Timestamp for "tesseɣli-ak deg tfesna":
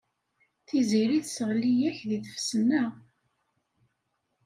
1.21-2.83